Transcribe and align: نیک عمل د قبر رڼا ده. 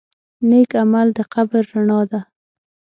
نیک 0.47 0.71
عمل 0.81 1.07
د 1.17 1.19
قبر 1.33 1.61
رڼا 1.73 2.01
ده. 2.11 2.19